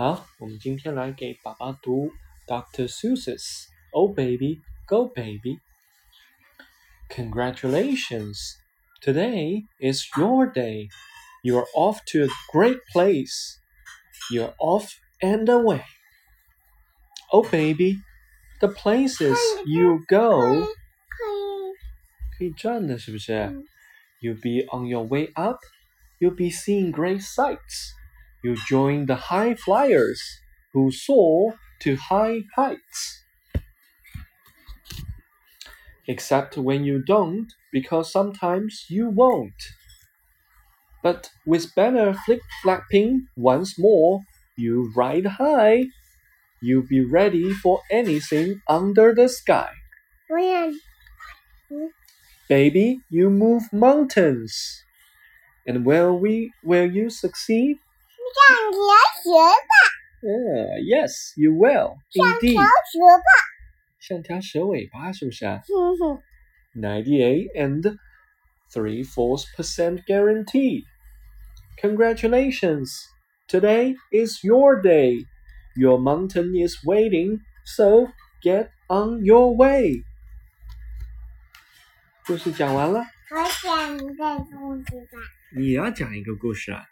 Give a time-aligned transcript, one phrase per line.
[0.00, 2.10] 好，我们今天来给爸爸读
[2.46, 2.86] Dr.
[2.88, 5.58] Seuss's Oh Baby, Go Baby.
[7.08, 8.56] Congratulations!
[9.00, 10.88] Today is your day.
[11.42, 13.58] You're off to a great place.
[14.30, 14.90] You're off
[15.20, 15.84] and away.
[17.32, 17.98] Oh, baby,
[18.60, 20.66] the places you go
[22.36, 23.32] 可以转的，是不是？
[24.20, 25.60] You'll be on your way up.
[26.18, 27.92] You'll be seeing great sights.
[28.43, 30.21] You join the high flyers
[30.73, 33.23] who soar to high heights.
[36.05, 39.63] Except when you don't, because sometimes you won't.
[41.03, 44.21] But with banner flip flapping once more,
[44.57, 45.89] you ride high.
[46.61, 49.73] You'll be ready for anything under the sky.
[52.47, 54.83] Baby, you move mountains.
[55.67, 57.79] And will we will you succeed?
[60.22, 61.96] Uh, yes, you will.
[62.14, 62.56] Indeed.
[64.00, 65.60] 像条蛇尾巴，是不是啊？
[66.74, 67.98] Ninety-eight and
[68.72, 70.84] three-fourths percent guaranteed.
[71.80, 72.90] Congratulations!
[73.48, 75.24] Today is your day.
[75.74, 78.08] Your mountain is waiting, so
[78.42, 80.02] get on your way.
[82.26, 85.18] 故事讲完了，我讲一个故事吧。
[85.54, 86.84] 你要讲一个故事啊？